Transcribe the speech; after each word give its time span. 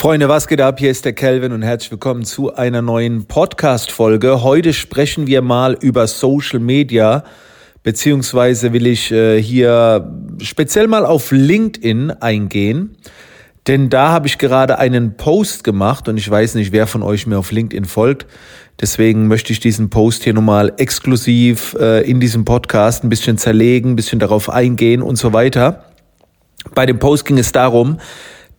Freunde, 0.00 0.30
was 0.30 0.48
geht 0.48 0.62
ab? 0.62 0.78
Hier 0.78 0.90
ist 0.90 1.04
der 1.04 1.12
Kelvin 1.12 1.52
und 1.52 1.60
herzlich 1.60 1.90
willkommen 1.90 2.24
zu 2.24 2.54
einer 2.54 2.80
neuen 2.80 3.26
Podcast-Folge. 3.26 4.42
Heute 4.42 4.72
sprechen 4.72 5.26
wir 5.26 5.42
mal 5.42 5.76
über 5.78 6.06
Social 6.06 6.58
Media, 6.58 7.22
beziehungsweise 7.82 8.72
will 8.72 8.86
ich 8.86 9.12
äh, 9.12 9.42
hier 9.42 10.10
speziell 10.40 10.86
mal 10.86 11.04
auf 11.04 11.32
LinkedIn 11.32 12.12
eingehen. 12.12 12.96
Denn 13.66 13.90
da 13.90 14.08
habe 14.08 14.26
ich 14.26 14.38
gerade 14.38 14.78
einen 14.78 15.18
Post 15.18 15.64
gemacht 15.64 16.08
und 16.08 16.16
ich 16.16 16.30
weiß 16.30 16.54
nicht, 16.54 16.72
wer 16.72 16.86
von 16.86 17.02
euch 17.02 17.26
mir 17.26 17.38
auf 17.38 17.52
LinkedIn 17.52 17.84
folgt. 17.84 18.26
Deswegen 18.80 19.28
möchte 19.28 19.52
ich 19.52 19.60
diesen 19.60 19.90
Post 19.90 20.24
hier 20.24 20.32
nochmal 20.32 20.72
exklusiv 20.78 21.76
äh, 21.78 22.10
in 22.10 22.20
diesem 22.20 22.46
Podcast 22.46 23.04
ein 23.04 23.10
bisschen 23.10 23.36
zerlegen, 23.36 23.90
ein 23.90 23.96
bisschen 23.96 24.18
darauf 24.18 24.48
eingehen 24.48 25.02
und 25.02 25.16
so 25.16 25.34
weiter. 25.34 25.84
Bei 26.74 26.86
dem 26.86 26.98
Post 26.98 27.26
ging 27.26 27.36
es 27.36 27.52
darum, 27.52 27.98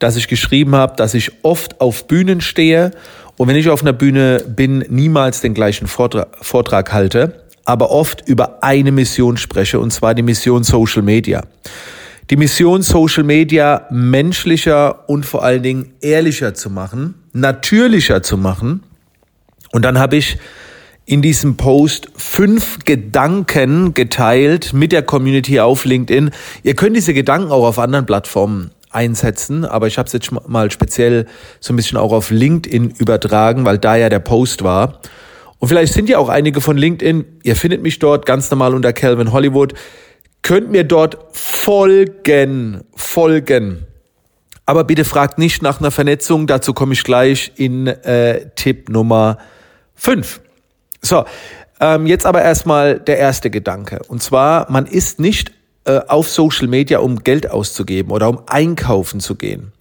dass 0.01 0.15
ich 0.15 0.27
geschrieben 0.27 0.75
habe, 0.75 0.95
dass 0.95 1.13
ich 1.13 1.31
oft 1.43 1.79
auf 1.79 2.07
Bühnen 2.07 2.41
stehe 2.41 2.91
und 3.37 3.47
wenn 3.47 3.55
ich 3.55 3.69
auf 3.69 3.83
einer 3.83 3.93
Bühne 3.93 4.43
bin, 4.47 4.79
niemals 4.89 5.41
den 5.41 5.53
gleichen 5.53 5.87
Vortrag, 5.87 6.27
Vortrag 6.41 6.91
halte, 6.91 7.43
aber 7.65 7.91
oft 7.91 8.27
über 8.27 8.63
eine 8.63 8.91
Mission 8.91 9.37
spreche 9.37 9.79
und 9.79 9.91
zwar 9.93 10.15
die 10.15 10.23
Mission 10.23 10.63
Social 10.63 11.03
Media. 11.03 11.43
Die 12.31 12.35
Mission 12.35 12.81
Social 12.81 13.23
Media 13.23 13.85
menschlicher 13.91 15.07
und 15.07 15.23
vor 15.23 15.43
allen 15.43 15.61
Dingen 15.61 15.93
ehrlicher 16.01 16.55
zu 16.55 16.71
machen, 16.71 17.13
natürlicher 17.33 18.23
zu 18.23 18.37
machen. 18.37 18.81
Und 19.71 19.83
dann 19.85 19.99
habe 19.99 20.15
ich 20.15 20.39
in 21.05 21.21
diesem 21.21 21.57
Post 21.57 22.09
fünf 22.15 22.79
Gedanken 22.85 23.93
geteilt 23.93 24.73
mit 24.73 24.93
der 24.93 25.03
Community 25.03 25.59
auf 25.59 25.85
LinkedIn. 25.85 26.31
Ihr 26.63 26.73
könnt 26.73 26.95
diese 26.95 27.13
Gedanken 27.13 27.51
auch 27.51 27.67
auf 27.67 27.77
anderen 27.77 28.07
Plattformen 28.07 28.71
einsetzen, 28.91 29.65
aber 29.65 29.87
ich 29.87 29.97
habe 29.97 30.07
es 30.07 30.13
jetzt 30.13 30.31
mal 30.47 30.71
speziell 30.71 31.25
so 31.59 31.73
ein 31.73 31.75
bisschen 31.75 31.97
auch 31.97 32.11
auf 32.11 32.29
LinkedIn 32.29 32.91
übertragen, 32.97 33.65
weil 33.65 33.77
da 33.77 33.95
ja 33.95 34.09
der 34.09 34.19
Post 34.19 34.63
war. 34.63 34.99
Und 35.59 35.67
vielleicht 35.67 35.93
sind 35.93 36.09
ja 36.09 36.17
auch 36.17 36.29
einige 36.29 36.59
von 36.59 36.77
LinkedIn, 36.77 37.25
ihr 37.43 37.55
findet 37.55 37.83
mich 37.83 37.99
dort 37.99 38.25
ganz 38.25 38.49
normal 38.49 38.73
unter 38.73 38.93
Calvin 38.93 39.31
Hollywood, 39.31 39.73
könnt 40.41 40.71
mir 40.71 40.83
dort 40.83 41.17
folgen, 41.31 42.81
folgen. 42.95 43.85
Aber 44.65 44.83
bitte 44.83 45.05
fragt 45.05 45.37
nicht 45.37 45.61
nach 45.61 45.79
einer 45.79 45.91
Vernetzung, 45.91 46.47
dazu 46.47 46.73
komme 46.73 46.93
ich 46.93 47.03
gleich 47.03 47.51
in 47.55 47.87
äh, 47.87 48.49
Tipp 48.55 48.89
Nummer 48.89 49.37
5. 49.95 50.41
So, 51.01 51.25
ähm, 51.79 52.05
jetzt 52.05 52.25
aber 52.25 52.41
erstmal 52.41 52.99
der 52.99 53.17
erste 53.17 53.49
Gedanke. 53.49 54.01
Und 54.07 54.21
zwar, 54.21 54.71
man 54.71 54.85
ist 54.85 55.19
nicht 55.19 55.51
äh, 55.85 55.99
auf 56.07 56.29
Social 56.29 56.67
Media, 56.67 56.99
um 56.99 57.23
Geld 57.23 57.49
auszugeben 57.49 58.11
oder 58.11 58.29
um 58.29 58.41
einkaufen 58.47 59.19
zu 59.19 59.35
gehen, 59.35 59.71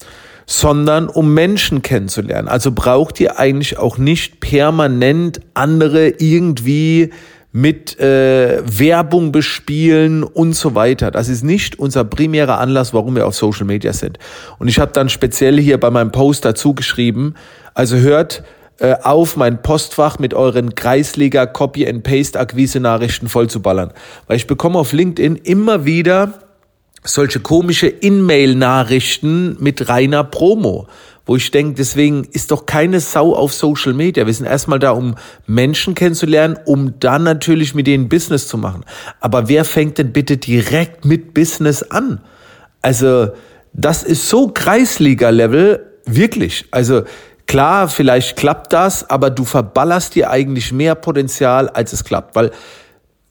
sondern 0.46 1.08
um 1.08 1.34
Menschen 1.34 1.82
kennenzulernen. 1.82 2.48
Also 2.48 2.72
braucht 2.72 3.20
ihr 3.20 3.38
eigentlich 3.38 3.78
auch 3.78 3.98
nicht 3.98 4.40
permanent 4.40 5.40
andere 5.54 6.08
irgendwie 6.08 7.10
mit 7.52 7.98
äh, 7.98 8.62
Werbung 8.64 9.32
bespielen 9.32 10.22
und 10.22 10.54
so 10.54 10.74
weiter. 10.74 11.10
Das 11.10 11.28
ist 11.28 11.42
nicht 11.42 11.78
unser 11.78 12.04
primärer 12.04 12.58
Anlass, 12.60 12.94
warum 12.94 13.16
wir 13.16 13.26
auf 13.26 13.34
Social 13.34 13.66
Media 13.66 13.92
sind. 13.92 14.18
Und 14.58 14.68
ich 14.68 14.78
habe 14.78 14.92
dann 14.92 15.08
speziell 15.08 15.58
hier 15.58 15.78
bei 15.78 15.90
meinem 15.90 16.12
Post 16.12 16.44
dazu 16.44 16.74
geschrieben, 16.74 17.34
also 17.74 17.96
hört 17.96 18.44
äh, 18.80 18.96
auf, 19.02 19.36
mein 19.36 19.62
Postfach 19.62 20.18
mit 20.18 20.34
euren 20.34 20.74
Kreisliga 20.74 21.46
Copy 21.46 21.86
and 21.86 22.02
Paste 22.02 22.40
Akquise 22.40 22.80
Nachrichten 22.80 23.28
vollzuballern, 23.28 23.92
weil 24.26 24.36
ich 24.36 24.46
bekomme 24.46 24.78
auf 24.78 24.92
LinkedIn 24.92 25.36
immer 25.36 25.84
wieder 25.84 26.40
solche 27.04 27.40
komische 27.40 27.86
In-Mail 27.86 28.54
Nachrichten 28.54 29.56
mit 29.60 29.88
reiner 29.88 30.24
Promo, 30.24 30.86
wo 31.26 31.36
ich 31.36 31.50
denke, 31.50 31.74
deswegen 31.74 32.24
ist 32.32 32.50
doch 32.50 32.66
keine 32.66 33.00
Sau 33.00 33.34
auf 33.34 33.52
Social 33.52 33.94
Media. 33.94 34.26
Wir 34.26 34.34
sind 34.34 34.46
erstmal 34.46 34.78
da, 34.78 34.90
um 34.92 35.14
Menschen 35.46 35.94
kennenzulernen, 35.94 36.58
um 36.64 36.98
dann 36.98 37.22
natürlich 37.22 37.74
mit 37.74 37.86
denen 37.86 38.08
Business 38.08 38.48
zu 38.48 38.58
machen. 38.58 38.84
Aber 39.20 39.48
wer 39.48 39.64
fängt 39.64 39.98
denn 39.98 40.12
bitte 40.12 40.36
direkt 40.38 41.04
mit 41.04 41.34
Business 41.34 41.82
an? 41.82 42.20
Also, 42.82 43.28
das 43.72 44.02
ist 44.02 44.28
so 44.28 44.48
Kreisliga-Level, 44.48 45.86
wirklich. 46.06 46.64
Also, 46.70 47.02
Klar, 47.50 47.88
vielleicht 47.88 48.36
klappt 48.36 48.72
das, 48.72 49.10
aber 49.10 49.28
du 49.28 49.44
verballerst 49.44 50.14
dir 50.14 50.30
eigentlich 50.30 50.70
mehr 50.70 50.94
Potenzial, 50.94 51.68
als 51.68 51.92
es 51.92 52.04
klappt. 52.04 52.36
Weil 52.36 52.52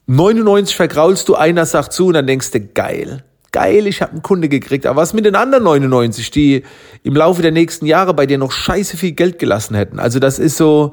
99 0.08 0.76
vergraulst 0.76 1.26
du, 1.30 1.36
einer 1.36 1.64
sagt 1.64 1.94
zu 1.94 2.08
und 2.08 2.12
dann 2.12 2.26
denkst 2.26 2.50
du, 2.50 2.60
geil, 2.60 3.24
geil, 3.50 3.86
ich 3.86 4.02
habe 4.02 4.12
einen 4.12 4.22
Kunde 4.22 4.50
gekriegt. 4.50 4.84
Aber 4.84 5.00
was 5.00 5.14
mit 5.14 5.24
den 5.24 5.36
anderen 5.36 5.64
99, 5.64 6.30
die 6.30 6.64
im 7.02 7.16
Laufe 7.16 7.40
der 7.40 7.50
nächsten 7.50 7.86
Jahre 7.86 8.12
bei 8.12 8.26
dir 8.26 8.36
noch 8.36 8.52
scheiße 8.52 8.98
viel 8.98 9.12
Geld 9.12 9.38
gelassen 9.38 9.74
hätten? 9.74 9.98
Also 9.98 10.18
das 10.18 10.38
ist 10.38 10.58
so, 10.58 10.92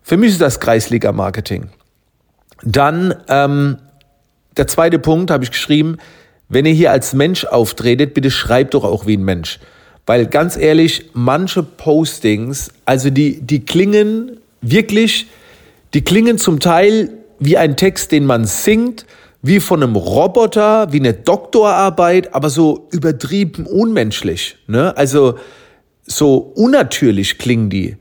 für 0.00 0.16
mich 0.16 0.30
ist 0.30 0.40
das 0.40 0.58
Kreisliga-Marketing. 0.58 1.68
Dann 2.62 3.14
ähm, 3.28 3.76
der 4.56 4.66
zweite 4.66 4.98
Punkt 4.98 5.30
habe 5.30 5.44
ich 5.44 5.50
geschrieben, 5.50 5.98
wenn 6.48 6.64
ihr 6.64 6.72
hier 6.72 6.90
als 6.90 7.12
Mensch 7.12 7.44
auftretet, 7.44 8.14
bitte 8.14 8.30
schreibt 8.30 8.72
doch 8.72 8.84
auch 8.84 9.06
wie 9.06 9.18
ein 9.18 9.24
Mensch. 9.24 9.60
Weil 10.06 10.26
ganz 10.26 10.56
ehrlich, 10.56 11.10
manche 11.12 11.64
Postings, 11.64 12.70
also 12.84 13.10
die, 13.10 13.40
die 13.40 13.64
klingen 13.64 14.38
wirklich, 14.62 15.26
die 15.94 16.02
klingen 16.02 16.38
zum 16.38 16.60
Teil 16.60 17.10
wie 17.40 17.56
ein 17.56 17.76
Text, 17.76 18.12
den 18.12 18.24
man 18.24 18.44
singt, 18.44 19.04
wie 19.42 19.60
von 19.60 19.82
einem 19.82 19.96
Roboter, 19.96 20.92
wie 20.92 21.00
eine 21.00 21.12
Doktorarbeit, 21.12 22.34
aber 22.34 22.50
so 22.50 22.88
übertrieben 22.92 23.66
unmenschlich. 23.66 24.56
Ne? 24.66 24.96
Also 24.96 25.38
so 26.06 26.36
unnatürlich 26.36 27.38
klingen 27.38 27.68
die. 27.68 27.96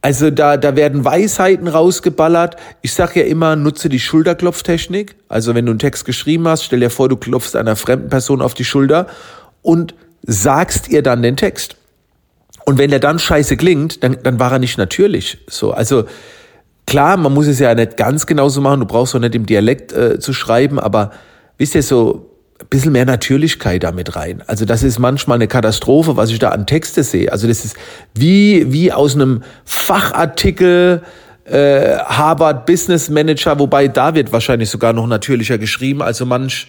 Also 0.00 0.30
da, 0.30 0.56
da 0.56 0.76
werden 0.76 1.04
Weisheiten 1.04 1.66
rausgeballert. 1.66 2.56
Ich 2.82 2.92
sage 2.92 3.20
ja 3.20 3.26
immer, 3.26 3.56
nutze 3.56 3.88
die 3.88 3.98
Schulterklopftechnik. 3.98 5.16
Also 5.28 5.54
wenn 5.54 5.66
du 5.66 5.70
einen 5.70 5.80
Text 5.80 6.04
geschrieben 6.04 6.46
hast, 6.46 6.64
stell 6.64 6.80
dir 6.80 6.90
vor, 6.90 7.08
du 7.08 7.16
klopfst 7.16 7.56
einer 7.56 7.74
fremden 7.74 8.08
Person 8.08 8.40
auf 8.40 8.54
die 8.54 8.64
Schulter 8.64 9.08
und 9.62 9.94
sagst 10.22 10.88
ihr 10.88 11.02
dann 11.02 11.22
den 11.22 11.36
Text. 11.36 11.76
Und 12.64 12.78
wenn 12.78 12.90
der 12.90 13.00
dann 13.00 13.18
scheiße 13.18 13.56
klingt, 13.56 14.02
dann, 14.02 14.18
dann 14.22 14.38
war 14.38 14.52
er 14.52 14.58
nicht 14.58 14.76
natürlich. 14.76 15.38
So, 15.48 15.72
also 15.72 16.04
klar, 16.86 17.16
man 17.16 17.32
muss 17.32 17.46
es 17.46 17.58
ja 17.58 17.74
nicht 17.74 17.96
ganz 17.96 18.26
genauso 18.26 18.60
machen. 18.60 18.80
Du 18.80 18.86
brauchst 18.86 19.14
auch 19.14 19.20
nicht 19.20 19.34
im 19.34 19.46
Dialekt 19.46 19.92
äh, 19.92 20.18
zu 20.18 20.32
schreiben, 20.32 20.78
aber 20.78 21.12
wisst 21.56 21.74
ihr 21.74 21.82
so 21.82 22.30
ein 22.60 22.66
bisschen 22.68 22.92
mehr 22.92 23.06
Natürlichkeit 23.06 23.84
damit 23.84 24.16
rein. 24.16 24.42
Also 24.46 24.64
das 24.64 24.82
ist 24.82 24.98
manchmal 24.98 25.36
eine 25.36 25.48
Katastrophe, 25.48 26.16
was 26.16 26.30
ich 26.30 26.38
da 26.38 26.50
an 26.50 26.66
Texte 26.66 27.04
sehe. 27.04 27.32
Also 27.32 27.46
das 27.46 27.64
ist 27.64 27.76
wie 28.14 28.72
wie 28.72 28.92
aus 28.92 29.14
einem 29.14 29.42
Fachartikel 29.64 31.02
äh, 31.44 31.96
Harvard 31.98 32.66
Business 32.66 33.08
Manager, 33.08 33.58
wobei 33.58 33.88
da 33.88 34.14
wird 34.14 34.32
wahrscheinlich 34.32 34.68
sogar 34.68 34.92
noch 34.92 35.06
natürlicher 35.06 35.56
geschrieben, 35.56 36.02
also 36.02 36.26
manch 36.26 36.68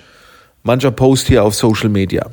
mancher 0.64 0.92
Post 0.92 1.28
hier 1.28 1.44
auf 1.44 1.56
Social 1.56 1.90
Media. 1.90 2.30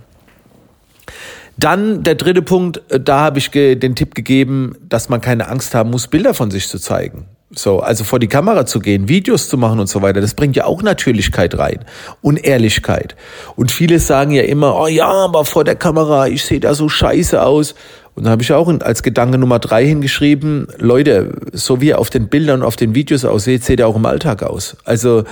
Dann 1.59 2.03
der 2.03 2.15
dritte 2.15 2.43
Punkt, 2.43 2.83
äh, 2.91 3.01
da 3.01 3.21
habe 3.21 3.39
ich 3.39 3.51
den 3.51 3.95
Tipp 3.95 4.15
gegeben, 4.15 4.77
dass 4.89 5.09
man 5.09 5.21
keine 5.21 5.49
Angst 5.49 5.75
haben 5.75 5.91
muss, 5.91 6.09
Bilder 6.09 6.35
von 6.35 6.51
sich 6.51 6.69
zu 6.69 6.79
zeigen. 6.79 7.27
So, 7.55 7.79
also 7.79 8.03
vor 8.03 8.19
die 8.19 8.27
Kamera 8.27 8.67
zu 8.67 8.81
gehen, 8.81 9.09
Videos 9.09 9.49
zu 9.49 9.57
machen 9.57 9.79
und 9.79 9.87
so 9.87 10.03
weiter, 10.03 10.21
das 10.21 10.35
bringt 10.35 10.57
ja 10.57 10.65
auch 10.65 10.83
Natürlichkeit 10.83 11.57
rein 11.57 11.85
und 12.21 12.45
Ehrlichkeit. 12.45 13.15
Und 13.55 13.71
viele 13.71 14.01
sagen 14.01 14.33
ja 14.33 14.43
immer, 14.43 14.79
oh 14.79 14.89
ja, 14.89 15.09
aber 15.09 15.45
vor 15.45 15.63
der 15.63 15.77
Kamera, 15.77 16.27
ich 16.27 16.45
sehe 16.45 16.59
da 16.59 16.75
so 16.75 16.89
scheiße 16.89 17.41
aus. 17.41 17.77
Und 18.17 18.25
da 18.25 18.31
habe 18.31 18.43
ich 18.43 18.53
auch 18.53 18.69
als 18.81 19.03
Gedanke 19.03 19.39
Nummer 19.39 19.61
drei 19.61 19.87
hingeschrieben, 19.87 20.69
Leute, 20.79 21.35
so 21.53 21.81
wie 21.81 21.89
ihr 21.89 21.99
auf 22.01 22.11
den 22.11 22.29
Bildern 22.29 22.63
und 22.63 22.67
auf 22.67 22.77
den 22.77 22.95
Videos 22.95 23.25
aussieht, 23.25 23.63
seht 23.63 23.79
ihr 23.79 23.87
auch 23.87 23.97
im 23.97 24.07
Alltag 24.07 24.43
aus. 24.43 24.77
Also 24.85 25.25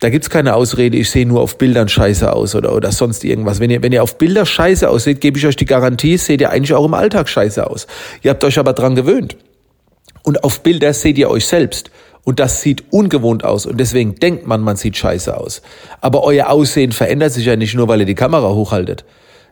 da 0.00 0.08
gibt's 0.08 0.30
keine 0.30 0.54
Ausrede, 0.54 0.96
ich 0.96 1.10
sehe 1.10 1.26
nur 1.26 1.42
auf 1.42 1.58
Bildern 1.58 1.88
scheiße 1.88 2.32
aus 2.32 2.54
oder, 2.54 2.74
oder 2.74 2.90
sonst 2.90 3.22
irgendwas. 3.22 3.60
Wenn 3.60 3.70
ihr, 3.70 3.82
wenn 3.82 3.92
ihr 3.92 4.02
auf 4.02 4.16
Bilder 4.16 4.46
scheiße 4.46 4.88
aussieht, 4.88 5.20
gebe 5.20 5.38
ich 5.38 5.46
euch 5.46 5.56
die 5.56 5.66
Garantie, 5.66 6.16
seht 6.16 6.40
ihr 6.40 6.50
eigentlich 6.50 6.72
auch 6.72 6.86
im 6.86 6.94
Alltag 6.94 7.28
scheiße 7.28 7.68
aus. 7.68 7.86
Ihr 8.22 8.30
habt 8.30 8.42
euch 8.42 8.58
aber 8.58 8.72
dran 8.72 8.94
gewöhnt. 8.94 9.36
Und 10.22 10.42
auf 10.42 10.62
Bilder 10.62 10.94
seht 10.94 11.18
ihr 11.18 11.30
euch 11.30 11.46
selbst. 11.46 11.90
Und 12.24 12.40
das 12.40 12.62
sieht 12.62 12.84
ungewohnt 12.90 13.44
aus. 13.44 13.66
Und 13.66 13.78
deswegen 13.78 14.14
denkt 14.14 14.46
man, 14.46 14.62
man 14.62 14.76
sieht 14.76 14.96
scheiße 14.96 15.36
aus. 15.36 15.60
Aber 16.00 16.24
euer 16.24 16.48
Aussehen 16.48 16.92
verändert 16.92 17.32
sich 17.32 17.44
ja 17.44 17.56
nicht 17.56 17.74
nur, 17.74 17.88
weil 17.88 18.00
ihr 18.00 18.06
die 18.06 18.14
Kamera 18.14 18.48
hochhaltet. 18.54 19.04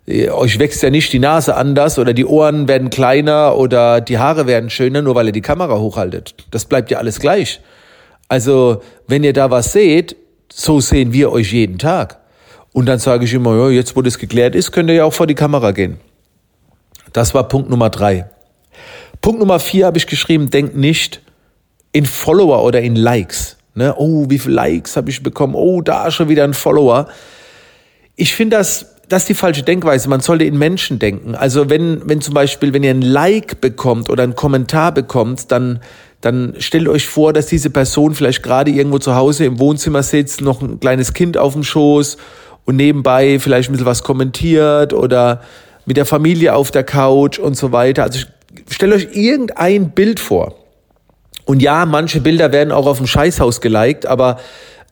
Euch 0.06 0.58
wächst 0.58 0.82
ja 0.82 0.88
nicht 0.88 1.12
die 1.12 1.18
Nase 1.18 1.56
anders 1.56 1.98
oder 1.98 2.14
die 2.14 2.24
Ohren 2.24 2.68
werden 2.68 2.88
kleiner 2.88 3.54
oder 3.56 4.00
die 4.00 4.16
Haare 4.16 4.46
werden 4.46 4.70
schöner, 4.70 5.02
nur 5.02 5.14
weil 5.14 5.26
ihr 5.26 5.32
die 5.32 5.42
Kamera 5.42 5.78
hochhaltet. 5.78 6.34
Das 6.50 6.64
bleibt 6.64 6.90
ja 6.90 6.96
alles 6.96 7.20
gleich. 7.20 7.60
Also, 8.28 8.80
wenn 9.06 9.24
ihr 9.24 9.34
da 9.34 9.50
was 9.50 9.72
seht, 9.72 10.16
so 10.52 10.80
sehen 10.80 11.12
wir 11.12 11.32
euch 11.32 11.52
jeden 11.52 11.78
Tag. 11.78 12.18
Und 12.72 12.86
dann 12.86 12.98
sage 12.98 13.24
ich 13.24 13.34
immer, 13.34 13.56
ja, 13.56 13.70
jetzt 13.70 13.96
wo 13.96 14.02
das 14.02 14.18
geklärt 14.18 14.54
ist, 14.54 14.72
könnt 14.72 14.88
ihr 14.90 14.96
ja 14.96 15.04
auch 15.04 15.12
vor 15.12 15.26
die 15.26 15.34
Kamera 15.34 15.72
gehen. 15.72 15.98
Das 17.12 17.34
war 17.34 17.48
Punkt 17.48 17.70
Nummer 17.70 17.90
drei. 17.90 18.28
Punkt 19.20 19.40
Nummer 19.40 19.58
vier 19.58 19.86
habe 19.86 19.98
ich 19.98 20.06
geschrieben, 20.06 20.50
denkt 20.50 20.76
nicht 20.76 21.22
in 21.92 22.06
Follower 22.06 22.62
oder 22.62 22.80
in 22.80 22.94
Likes. 22.94 23.56
Ne? 23.74 23.94
Oh, 23.96 24.26
wie 24.28 24.38
viele 24.38 24.54
Likes 24.54 24.96
habe 24.96 25.10
ich 25.10 25.22
bekommen? 25.22 25.54
Oh, 25.54 25.80
da 25.80 26.10
schon 26.10 26.28
wieder 26.28 26.44
ein 26.44 26.54
Follower. 26.54 27.08
Ich 28.16 28.34
finde 28.34 28.56
das 28.58 28.98
das 29.08 29.22
ist 29.22 29.28
die 29.30 29.34
falsche 29.34 29.62
Denkweise. 29.62 30.08
Man 30.08 30.20
sollte 30.20 30.44
in 30.44 30.58
Menschen 30.58 30.98
denken. 30.98 31.34
Also 31.34 31.70
wenn, 31.70 32.02
wenn 32.08 32.20
zum 32.20 32.34
Beispiel, 32.34 32.74
wenn 32.74 32.82
ihr 32.82 32.90
ein 32.90 33.02
Like 33.02 33.60
bekommt 33.60 34.10
oder 34.10 34.22
einen 34.22 34.34
Kommentar 34.34 34.92
bekommt, 34.92 35.50
dann, 35.50 35.80
dann 36.20 36.54
stellt 36.58 36.88
euch 36.88 37.06
vor, 37.06 37.32
dass 37.32 37.46
diese 37.46 37.70
Person 37.70 38.14
vielleicht 38.14 38.42
gerade 38.42 38.70
irgendwo 38.70 38.98
zu 38.98 39.14
Hause 39.14 39.44
im 39.44 39.58
Wohnzimmer 39.60 40.02
sitzt, 40.02 40.40
noch 40.40 40.60
ein 40.62 40.80
kleines 40.80 41.14
Kind 41.14 41.36
auf 41.36 41.52
dem 41.52 41.62
Schoß 41.62 42.16
und 42.64 42.76
nebenbei 42.76 43.38
vielleicht 43.38 43.70
ein 43.70 43.72
bisschen 43.72 43.86
was 43.86 44.02
kommentiert 44.02 44.92
oder 44.92 45.42
mit 45.86 45.96
der 45.96 46.06
Familie 46.06 46.54
auf 46.54 46.70
der 46.70 46.84
Couch 46.84 47.38
und 47.38 47.56
so 47.56 47.72
weiter. 47.72 48.02
Also 48.02 48.26
stellt 48.68 48.92
euch 48.92 49.08
irgendein 49.12 49.90
Bild 49.90 50.20
vor. 50.20 50.54
Und 51.44 51.62
ja, 51.62 51.86
manche 51.86 52.20
Bilder 52.20 52.52
werden 52.52 52.72
auch 52.72 52.86
auf 52.86 52.98
dem 52.98 53.06
Scheißhaus 53.06 53.60
geliked, 53.60 54.04
aber 54.04 54.38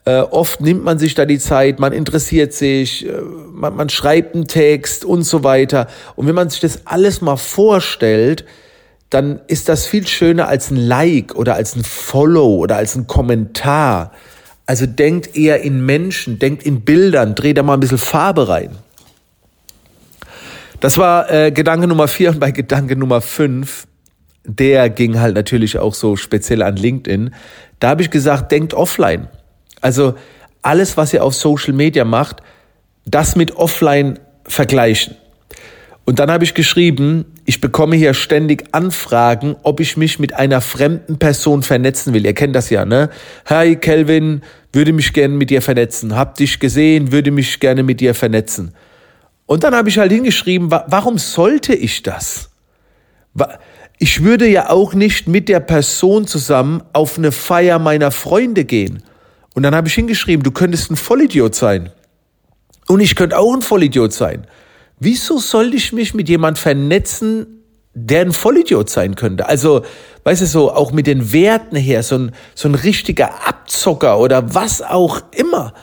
äh, 0.06 0.20
oft 0.20 0.60
nimmt 0.60 0.84
man 0.84 0.98
sich 0.98 1.14
da 1.14 1.26
die 1.26 1.38
Zeit, 1.38 1.80
man 1.80 1.92
interessiert 1.92 2.54
sich, 2.54 3.06
äh, 3.06 3.12
man, 3.52 3.76
man 3.76 3.88
schreibt 3.88 4.34
einen 4.34 4.46
Text 4.46 5.04
und 5.04 5.24
so 5.24 5.44
weiter. 5.44 5.88
Und 6.14 6.28
wenn 6.28 6.34
man 6.34 6.48
sich 6.48 6.60
das 6.60 6.86
alles 6.86 7.20
mal 7.20 7.36
vorstellt, 7.36 8.44
dann 9.10 9.40
ist 9.46 9.68
das 9.68 9.86
viel 9.86 10.06
schöner 10.06 10.48
als 10.48 10.70
ein 10.70 10.76
Like 10.76 11.34
oder 11.34 11.54
als 11.54 11.76
ein 11.76 11.84
Follow 11.84 12.56
oder 12.56 12.76
als 12.76 12.96
ein 12.96 13.06
Kommentar. 13.06 14.12
Also 14.66 14.86
denkt 14.86 15.36
eher 15.36 15.62
in 15.62 15.84
Menschen, 15.86 16.38
denkt 16.38 16.64
in 16.64 16.80
Bildern, 16.80 17.34
dreht 17.34 17.56
da 17.56 17.62
mal 17.62 17.74
ein 17.74 17.80
bisschen 17.80 17.98
Farbe 17.98 18.48
rein. 18.48 18.70
Das 20.80 20.98
war 20.98 21.30
äh, 21.30 21.52
Gedanke 21.52 21.86
Nummer 21.86 22.08
vier 22.08 22.30
und 22.32 22.40
bei 22.40 22.50
Gedanke 22.50 22.96
Nummer 22.96 23.20
fünf, 23.20 23.86
der 24.44 24.90
ging 24.90 25.20
halt 25.20 25.34
natürlich 25.34 25.78
auch 25.78 25.94
so 25.94 26.16
speziell 26.16 26.62
an 26.62 26.76
LinkedIn. 26.76 27.34
Da 27.78 27.90
habe 27.90 28.02
ich 28.02 28.10
gesagt, 28.10 28.52
denkt 28.52 28.74
offline. 28.74 29.28
Also 29.80 30.14
alles, 30.62 30.96
was 30.96 31.12
ihr 31.12 31.22
auf 31.22 31.34
Social 31.34 31.72
Media 31.72 32.04
macht, 32.04 32.42
das 33.04 33.36
mit 33.36 33.56
offline 33.56 34.18
vergleichen. 34.44 35.16
Und 36.06 36.20
dann 36.20 36.30
habe 36.30 36.44
ich 36.44 36.54
geschrieben, 36.54 37.24
ich 37.44 37.60
bekomme 37.60 37.96
hier 37.96 38.14
ständig 38.14 38.64
Anfragen, 38.70 39.56
ob 39.64 39.80
ich 39.80 39.96
mich 39.96 40.20
mit 40.20 40.34
einer 40.34 40.60
fremden 40.60 41.18
Person 41.18 41.64
vernetzen 41.64 42.14
will. 42.14 42.24
Ihr 42.24 42.32
kennt 42.32 42.54
das 42.54 42.70
ja, 42.70 42.84
ne? 42.84 43.10
Hi 43.46 43.74
Kelvin, 43.74 44.42
würde 44.72 44.92
mich 44.92 45.12
gerne 45.12 45.34
mit 45.34 45.50
dir 45.50 45.60
vernetzen. 45.60 46.14
Hab 46.14 46.36
dich 46.36 46.60
gesehen, 46.60 47.10
würde 47.10 47.32
mich 47.32 47.58
gerne 47.58 47.82
mit 47.82 47.98
dir 47.98 48.14
vernetzen. 48.14 48.72
Und 49.46 49.64
dann 49.64 49.74
habe 49.74 49.88
ich 49.88 49.98
halt 49.98 50.12
hingeschrieben, 50.12 50.70
warum 50.70 51.18
sollte 51.18 51.74
ich 51.74 52.04
das? 52.04 52.50
Ich 53.98 54.22
würde 54.22 54.46
ja 54.46 54.70
auch 54.70 54.94
nicht 54.94 55.26
mit 55.26 55.48
der 55.48 55.60
Person 55.60 56.28
zusammen 56.28 56.84
auf 56.92 57.18
eine 57.18 57.32
Feier 57.32 57.80
meiner 57.80 58.12
Freunde 58.12 58.64
gehen. 58.64 59.02
Und 59.54 59.64
dann 59.64 59.74
habe 59.74 59.88
ich 59.88 59.94
hingeschrieben, 59.94 60.44
du 60.44 60.52
könntest 60.52 60.88
ein 60.88 60.96
Vollidiot 60.96 61.56
sein. 61.56 61.90
Und 62.86 63.00
ich 63.00 63.16
könnte 63.16 63.36
auch 63.36 63.52
ein 63.52 63.62
Vollidiot 63.62 64.12
sein. 64.12 64.46
Wieso 64.98 65.38
soll 65.38 65.74
ich 65.74 65.92
mich 65.92 66.14
mit 66.14 66.28
jemand 66.28 66.58
vernetzen, 66.58 67.62
der 67.94 68.22
ein 68.22 68.32
Vollidiot 68.32 68.88
sein 68.88 69.14
könnte? 69.14 69.46
Also, 69.46 69.84
weißt 70.24 70.42
du, 70.42 70.46
so 70.46 70.72
auch 70.72 70.92
mit 70.92 71.06
den 71.06 71.32
Werten 71.32 71.76
her, 71.76 72.02
so 72.02 72.16
ein, 72.16 72.32
so 72.54 72.68
ein 72.68 72.74
richtiger 72.74 73.46
Abzocker 73.46 74.18
oder 74.18 74.54
was 74.54 74.80
auch 74.82 75.20
immer. 75.32 75.74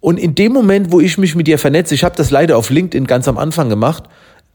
Und 0.00 0.18
in 0.18 0.34
dem 0.34 0.52
Moment, 0.52 0.92
wo 0.92 1.00
ich 1.00 1.18
mich 1.18 1.34
mit 1.34 1.46
dir 1.46 1.58
vernetze, 1.58 1.94
ich 1.94 2.04
habe 2.04 2.16
das 2.16 2.30
leider 2.30 2.56
auf 2.56 2.70
LinkedIn 2.70 3.06
ganz 3.06 3.28
am 3.28 3.38
Anfang 3.38 3.68
gemacht, 3.68 4.04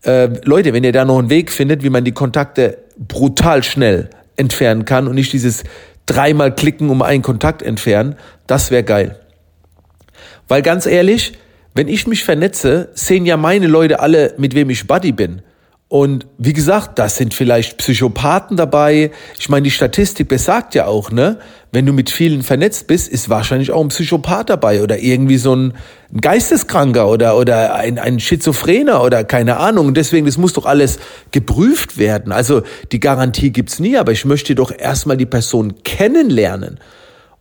äh, 0.03 0.29
Leute, 0.43 0.73
wenn 0.73 0.83
ihr 0.83 0.91
da 0.91 1.05
noch 1.05 1.19
einen 1.19 1.29
Weg 1.29 1.51
findet, 1.51 1.83
wie 1.83 1.89
man 1.89 2.03
die 2.03 2.11
Kontakte 2.11 2.77
brutal 2.97 3.63
schnell 3.63 4.09
entfernen 4.35 4.85
kann 4.85 5.07
und 5.07 5.15
nicht 5.15 5.31
dieses 5.31 5.63
dreimal 6.05 6.53
klicken 6.53 6.89
um 6.89 7.01
einen 7.01 7.21
Kontakt 7.21 7.61
entfernen, 7.61 8.15
das 8.47 8.71
wäre 8.71 8.83
geil. 8.83 9.19
Weil 10.47 10.61
ganz 10.61 10.85
ehrlich, 10.85 11.33
wenn 11.73 11.87
ich 11.87 12.07
mich 12.07 12.23
vernetze, 12.23 12.89
sehen 12.93 13.25
ja 13.25 13.37
meine 13.37 13.67
Leute 13.67 13.99
alle, 13.99 14.33
mit 14.37 14.55
wem 14.55 14.69
ich 14.69 14.87
Buddy 14.87 15.11
bin. 15.11 15.41
Und 15.93 16.25
wie 16.39 16.53
gesagt, 16.53 16.97
das 16.97 17.17
sind 17.17 17.35
vielleicht 17.35 17.77
Psychopathen 17.77 18.57
dabei. 18.57 19.11
Ich 19.37 19.47
meine, 19.49 19.65
die 19.65 19.69
Statistik 19.69 20.27
besagt 20.27 20.73
ja 20.73 20.87
auch, 20.87 21.11
ne? 21.11 21.37
Wenn 21.71 21.85
du 21.85 21.93
mit 21.93 22.09
vielen 22.09 22.41
vernetzt 22.41 22.87
bist, 22.87 23.07
ist 23.07 23.29
wahrscheinlich 23.29 23.71
auch 23.71 23.81
ein 23.81 23.89
Psychopath 23.89 24.49
dabei 24.49 24.81
oder 24.81 24.97
irgendwie 24.97 25.37
so 25.37 25.55
ein 25.55 25.73
Geisteskranker 26.19 27.07
oder, 27.07 27.37
oder 27.37 27.75
ein, 27.75 27.99
ein 27.99 28.19
Schizophrener 28.19 29.03
oder 29.03 29.23
keine 29.23 29.57
Ahnung. 29.57 29.93
Deswegen, 29.93 30.25
das 30.25 30.39
muss 30.39 30.53
doch 30.53 30.65
alles 30.65 30.97
geprüft 31.29 31.99
werden. 31.99 32.31
Also 32.31 32.63
die 32.91 32.99
Garantie 32.99 33.51
gibt's 33.51 33.77
nie, 33.77 33.95
aber 33.95 34.13
ich 34.13 34.25
möchte 34.25 34.55
doch 34.55 34.71
erstmal 34.75 35.17
die 35.17 35.27
Person 35.27 35.83
kennenlernen. 35.83 36.79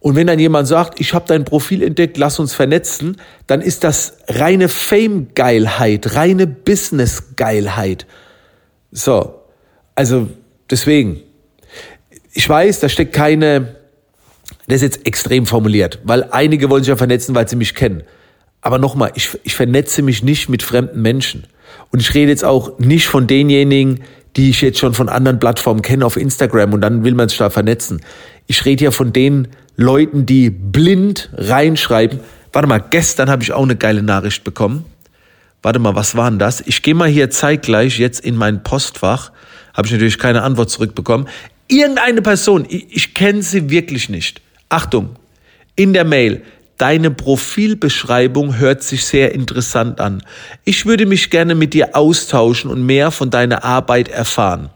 Und 0.03 0.17
wenn 0.17 0.27
dann 0.27 0.41
jemand 0.41 0.67
sagt, 0.67 0.99
ich 1.01 1.15
habe 1.15 1.27
dein 1.29 1.45
Profil 1.45 1.81
entdeckt, 1.81 2.19
lass 2.19 2.41
uns 2.41 2.55
vernetzen, 2.55 3.19
dann 3.47 3.61
ist 3.61 3.85
das 3.85 4.15
reine 4.27 4.69
Fame-Geilheit, 4.69 6.17
reine 6.17 6.49
Business-Geilheit. 6.49 8.07
So, 8.91 9.43
also 9.95 10.29
deswegen, 10.69 11.21
ich 12.33 12.49
weiß, 12.49 12.81
da 12.81 12.89
steckt 12.89 13.13
keine, 13.13 13.77
das 14.67 14.77
ist 14.77 14.83
jetzt 14.83 15.07
extrem 15.07 15.47
formuliert, 15.47 16.01
weil 16.03 16.25
einige 16.33 16.69
wollen 16.69 16.83
sich 16.83 16.91
ja 16.91 16.97
vernetzen, 16.97 17.37
weil 17.37 17.47
sie 17.47 17.57
mich 17.57 17.77
kennen. 17.77 18.03
Aber 18.61 18.79
nochmal, 18.79 19.13
ich, 19.15 19.39
ich 19.45 19.55
vernetze 19.55 20.03
mich 20.03 20.25
nicht 20.25 20.49
mit 20.49 20.65
fremden 20.65 21.01
Menschen. 21.01 21.47
Und 21.93 22.01
ich 22.01 22.13
rede 22.13 22.31
jetzt 22.31 22.45
auch 22.45 22.77
nicht 22.81 23.07
von 23.07 23.29
denjenigen, 23.29 24.01
die 24.37 24.51
ich 24.51 24.63
jetzt 24.63 24.79
schon 24.79 24.95
von 24.95 25.09
anderen 25.09 25.39
Plattformen 25.39 25.83
kenne 25.83 26.07
auf 26.07 26.17
Instagram 26.17 26.73
und 26.73 26.81
dann 26.81 27.05
will 27.05 27.15
man 27.15 27.29
sich 27.29 27.39
da 27.39 27.51
vernetzen. 27.51 28.01
Ich 28.47 28.65
rede 28.65 28.85
ja 28.85 28.91
von 28.91 29.13
den 29.13 29.49
Leuten, 29.77 30.27
die 30.27 30.51
blind 30.51 31.31
reinschreiben. 31.35 32.21
Warte 32.53 32.69
mal, 32.69 32.79
gestern 32.79 33.31
habe 33.31 33.43
ich 33.43 33.53
auch 33.53 33.63
eine 33.63 33.77
geile 33.77 34.03
Nachricht 34.03 34.45
bekommen. 34.45 34.85
Warte 35.63 35.79
mal, 35.79 35.95
was 35.95 36.17
war 36.17 36.29
denn 36.29 36.39
das? 36.39 36.61
Ich 36.61 36.83
gehe 36.83 36.95
mal 36.95 37.09
hier 37.09 37.31
zeitgleich 37.31 37.99
jetzt 37.99 38.21
in 38.21 38.37
mein 38.37 38.63
Postfach. 38.63 39.33
Habe 39.75 39.87
ich 39.87 39.93
natürlich 39.93 40.19
keine 40.19 40.43
Antwort 40.43 40.71
zurückbekommen. 40.71 41.29
Irgendeine 41.69 42.21
Person, 42.21 42.67
ich, 42.69 42.87
ich 42.91 43.15
kenne 43.15 43.43
sie 43.43 43.71
wirklich 43.71 44.09
nicht. 44.09 44.43
Achtung, 44.69 45.11
in 45.77 45.93
der 45.93 46.05
Mail. 46.05 46.43
Deine 46.79 47.13
Profilbeschreibung 47.13 48.59
hört 48.59 48.83
sich 48.83 49.05
sehr 49.05 49.33
interessant 49.33 50.01
an. 50.01 50.23
Ich 50.65 50.85
würde 50.85 51.07
mich 51.07 51.31
gerne 51.31 51.55
mit 51.55 51.75
dir 51.75 51.95
austauschen 51.95 52.71
und 52.71 52.85
mehr 52.85 53.13
von 53.13 53.31
deiner 53.31 53.63
Arbeit 53.63 54.09
erfahren. 54.09 54.71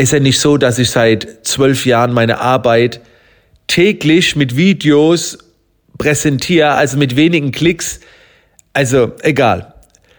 Ist 0.00 0.12
ja 0.12 0.20
nicht 0.20 0.40
so, 0.40 0.56
dass 0.56 0.78
ich 0.78 0.90
seit 0.90 1.46
zwölf 1.46 1.84
Jahren 1.84 2.12
meine 2.12 2.40
Arbeit 2.40 3.00
täglich 3.66 4.34
mit 4.34 4.56
Videos 4.56 5.38
präsentiere, 5.98 6.72
also 6.72 6.96
mit 6.96 7.16
wenigen 7.16 7.52
Klicks 7.52 8.00
also, 8.72 9.12
egal. 9.22 9.74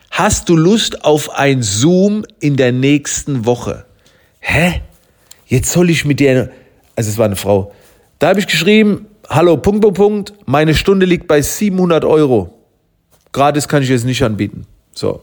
Hast 0.10 0.50
du 0.50 0.58
Lust 0.58 1.06
auf 1.06 1.30
ein 1.32 1.64
Zoom 1.64 2.26
in 2.40 2.58
der 2.58 2.72
nächsten 2.72 3.46
Woche? 3.46 3.86
Hä? 4.40 4.82
Jetzt 5.48 5.72
soll 5.72 5.90
ich 5.90 6.06
mit 6.06 6.20
dir, 6.20 6.52
also 6.96 7.10
es 7.10 7.18
war 7.18 7.26
eine 7.26 7.38
Frau. 7.38 7.74
Da 8.20 8.30
habe 8.30 8.40
ich 8.40 8.48
geschrieben, 8.48 9.08
hallo, 9.30 9.58
Punkt, 9.58 9.82
Punkt, 9.82 9.98
Punkt, 9.98 10.34
meine 10.46 10.76
Stunde 10.76 11.06
liegt 11.06 11.28
bei 11.28 11.42
700 11.42 12.04
Euro. 12.04 12.54
Gratis 13.32 13.68
kann 13.68 13.84
ich 13.84 13.90
jetzt 13.90 14.06
nicht 14.06 14.22
anbieten. 14.22 14.66
So. 14.94 15.22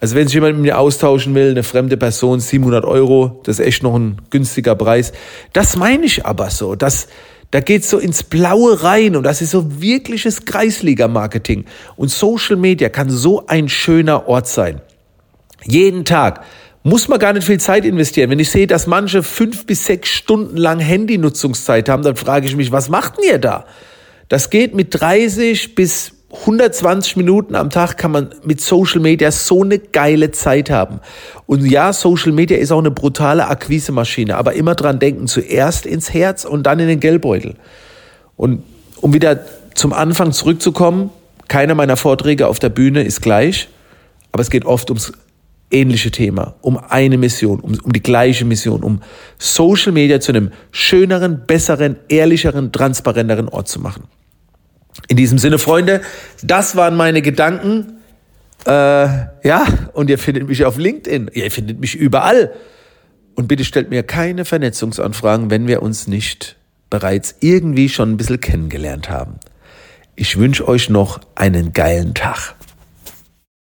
Also 0.00 0.16
wenn 0.16 0.26
sich 0.26 0.34
jemand 0.34 0.56
mit 0.56 0.62
mir 0.62 0.78
austauschen 0.78 1.34
will, 1.34 1.50
eine 1.50 1.62
fremde 1.62 1.96
Person, 1.96 2.40
700 2.40 2.84
Euro, 2.84 3.40
das 3.44 3.58
ist 3.58 3.66
echt 3.66 3.82
noch 3.82 3.94
ein 3.94 4.18
günstiger 4.30 4.74
Preis. 4.74 5.12
Das 5.52 5.76
meine 5.76 6.04
ich 6.04 6.26
aber 6.26 6.50
so, 6.50 6.74
dass, 6.74 7.08
da 7.50 7.60
geht's 7.60 7.88
so 7.88 7.98
ins 7.98 8.22
Blaue 8.22 8.82
rein 8.82 9.16
und 9.16 9.22
das 9.22 9.40
ist 9.40 9.52
so 9.52 9.80
wirkliches 9.80 10.44
Kreisliga-Marketing. 10.44 11.64
Und 11.96 12.10
Social 12.10 12.56
Media 12.56 12.88
kann 12.88 13.08
so 13.08 13.46
ein 13.46 13.68
schöner 13.68 14.28
Ort 14.28 14.48
sein. 14.48 14.80
Jeden 15.64 16.04
Tag 16.04 16.44
muss 16.82 17.08
man 17.08 17.18
gar 17.18 17.32
nicht 17.32 17.46
viel 17.46 17.58
Zeit 17.58 17.84
investieren. 17.84 18.30
Wenn 18.30 18.38
ich 18.38 18.50
sehe, 18.50 18.66
dass 18.66 18.86
manche 18.86 19.22
fünf 19.22 19.64
bis 19.64 19.86
sechs 19.86 20.10
Stunden 20.10 20.56
lang 20.56 20.80
Handynutzungszeit 20.80 21.88
haben, 21.88 22.02
dann 22.02 22.16
frage 22.16 22.46
ich 22.46 22.56
mich, 22.56 22.72
was 22.72 22.90
macht 22.90 23.16
denn 23.16 23.24
ihr 23.24 23.38
da? 23.38 23.64
Das 24.28 24.50
geht 24.50 24.74
mit 24.74 24.88
30 25.00 25.74
bis 25.74 26.13
120 26.40 27.16
Minuten 27.16 27.54
am 27.54 27.70
Tag 27.70 27.96
kann 27.96 28.10
man 28.10 28.30
mit 28.44 28.60
Social 28.60 29.00
Media 29.00 29.30
so 29.30 29.62
eine 29.62 29.78
geile 29.78 30.32
Zeit 30.32 30.68
haben. 30.68 31.00
Und 31.46 31.64
ja, 31.64 31.92
Social 31.92 32.32
Media 32.32 32.58
ist 32.58 32.72
auch 32.72 32.78
eine 32.78 32.90
brutale 32.90 33.46
Akquise-Maschine, 33.48 34.36
aber 34.36 34.54
immer 34.54 34.74
dran 34.74 34.98
denken, 34.98 35.26
zuerst 35.26 35.86
ins 35.86 36.12
Herz 36.12 36.44
und 36.44 36.64
dann 36.64 36.80
in 36.80 36.88
den 36.88 37.00
Geldbeutel. 37.00 37.54
Und 38.36 38.62
um 39.00 39.12
wieder 39.12 39.40
zum 39.74 39.92
Anfang 39.92 40.32
zurückzukommen, 40.32 41.10
keiner 41.48 41.74
meiner 41.74 41.96
Vorträge 41.96 42.48
auf 42.48 42.58
der 42.58 42.68
Bühne 42.68 43.04
ist 43.04 43.22
gleich, 43.22 43.68
aber 44.32 44.42
es 44.42 44.50
geht 44.50 44.64
oft 44.64 44.90
ums 44.90 45.12
ähnliche 45.70 46.10
Thema, 46.10 46.54
um 46.60 46.78
eine 46.78 47.18
Mission, 47.18 47.60
um, 47.60 47.78
um 47.82 47.92
die 47.92 48.02
gleiche 48.02 48.44
Mission, 48.44 48.82
um 48.82 49.00
Social 49.38 49.92
Media 49.92 50.20
zu 50.20 50.32
einem 50.32 50.50
schöneren, 50.70 51.46
besseren, 51.46 51.96
ehrlicheren, 52.08 52.72
transparenteren 52.72 53.48
Ort 53.48 53.68
zu 53.68 53.80
machen. 53.80 54.04
In 55.08 55.16
diesem 55.16 55.38
Sinne, 55.38 55.58
Freunde, 55.58 56.00
das 56.42 56.76
waren 56.76 56.96
meine 56.96 57.22
Gedanken. 57.22 57.98
Äh, 58.66 58.70
ja, 58.70 59.66
und 59.92 60.08
ihr 60.08 60.18
findet 60.18 60.48
mich 60.48 60.64
auf 60.64 60.78
LinkedIn. 60.78 61.30
Ihr 61.32 61.50
findet 61.50 61.80
mich 61.80 61.94
überall. 61.94 62.52
Und 63.34 63.48
bitte 63.48 63.64
stellt 63.64 63.90
mir 63.90 64.02
keine 64.02 64.44
Vernetzungsanfragen, 64.44 65.50
wenn 65.50 65.66
wir 65.66 65.82
uns 65.82 66.06
nicht 66.06 66.56
bereits 66.88 67.34
irgendwie 67.40 67.88
schon 67.88 68.12
ein 68.12 68.16
bisschen 68.16 68.40
kennengelernt 68.40 69.10
haben. 69.10 69.40
Ich 70.16 70.38
wünsche 70.38 70.68
euch 70.68 70.88
noch 70.88 71.20
einen 71.34 71.72
geilen 71.72 72.14
Tag. 72.14 72.54